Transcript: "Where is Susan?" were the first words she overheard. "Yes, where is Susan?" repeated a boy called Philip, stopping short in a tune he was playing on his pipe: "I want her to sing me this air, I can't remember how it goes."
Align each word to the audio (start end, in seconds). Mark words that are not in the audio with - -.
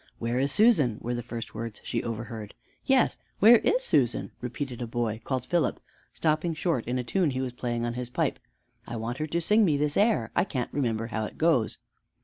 "Where 0.17 0.39
is 0.39 0.51
Susan?" 0.51 0.97
were 0.99 1.13
the 1.13 1.21
first 1.21 1.53
words 1.53 1.79
she 1.83 2.01
overheard. 2.01 2.55
"Yes, 2.87 3.17
where 3.37 3.59
is 3.59 3.83
Susan?" 3.83 4.31
repeated 4.41 4.81
a 4.81 4.87
boy 4.87 5.21
called 5.23 5.45
Philip, 5.45 5.79
stopping 6.11 6.55
short 6.55 6.87
in 6.87 6.97
a 6.97 7.03
tune 7.03 7.29
he 7.29 7.41
was 7.43 7.53
playing 7.53 7.85
on 7.85 7.93
his 7.93 8.09
pipe: 8.09 8.39
"I 8.87 8.95
want 8.95 9.19
her 9.19 9.27
to 9.27 9.39
sing 9.39 9.63
me 9.63 9.77
this 9.77 9.97
air, 9.97 10.31
I 10.35 10.43
can't 10.43 10.73
remember 10.73 11.05
how 11.09 11.25
it 11.25 11.37
goes." 11.37 11.77